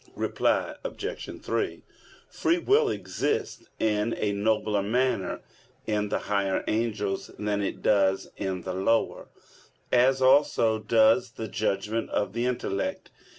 Reply 0.15 0.73
Obj. 0.83 1.41
3: 1.43 1.83
Free 2.27 2.57
will 2.57 2.89
exists 2.89 3.65
in 3.77 4.15
a 4.17 4.31
nobler 4.31 4.81
manner 4.81 5.41
in 5.85 6.09
the 6.09 6.17
higher 6.17 6.63
angels 6.67 7.29
than 7.37 7.61
it 7.61 7.83
does 7.83 8.27
in 8.35 8.61
the 8.63 8.73
lower, 8.73 9.27
as 9.91 10.19
also 10.19 10.79
does 10.79 11.33
the 11.33 11.47
judgment 11.47 12.09
of 12.09 12.33
the 12.33 12.47
intellect. 12.47 13.11